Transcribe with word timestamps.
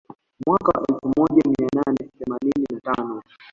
Mwaka 0.47 0.77
wa 0.79 0.85
elfu 0.89 1.07
moja 1.17 1.41
mia 1.49 1.69
nane 1.75 2.09
themanini 2.19 2.65
na 2.73 2.79
tano 2.93 3.21